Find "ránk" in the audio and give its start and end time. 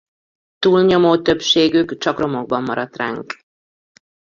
2.95-3.33